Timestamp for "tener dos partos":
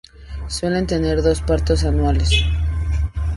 0.87-1.83